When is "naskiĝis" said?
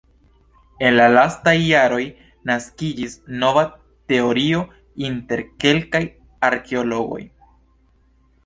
2.51-3.13